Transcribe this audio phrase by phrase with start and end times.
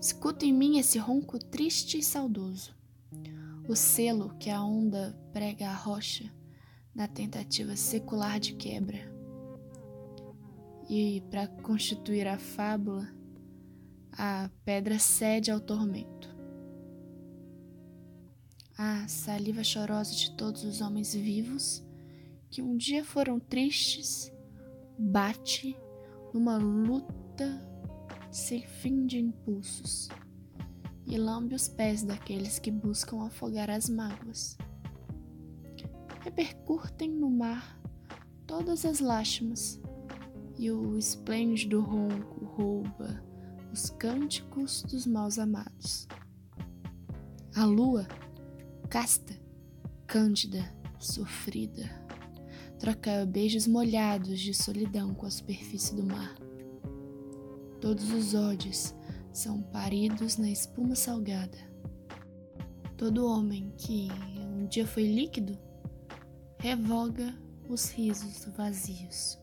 [0.00, 2.74] Escuto em mim esse ronco triste e saudoso,
[3.68, 6.32] o selo que a onda prega à rocha
[6.94, 8.98] na tentativa secular de quebra.
[10.88, 13.08] E para constituir a fábula,
[14.12, 16.34] a pedra cede ao tormento.
[18.76, 21.84] A saliva chorosa de todos os homens vivos
[22.50, 24.32] que um dia foram tristes
[24.98, 25.76] bate
[26.32, 27.60] numa luta
[28.30, 30.08] sem fim de impulsos
[31.06, 34.56] e lambe os pés daqueles que buscam afogar as mágoas.
[36.20, 37.80] Repercutem no mar
[38.46, 39.80] todas as lástimas
[40.58, 43.22] e o esplêndido ronco rouba
[43.72, 46.06] os cânticos dos maus amados.
[47.54, 48.06] A lua,
[48.88, 49.34] casta,
[50.06, 51.88] cândida, sofrida,
[52.78, 56.47] troca beijos molhados de solidão com a superfície do mar.
[57.80, 58.94] Todos os ódios
[59.32, 61.58] são paridos na espuma salgada.
[62.96, 64.08] Todo homem que
[64.40, 65.56] um dia foi líquido
[66.58, 67.32] revoga
[67.68, 69.38] os risos vazios.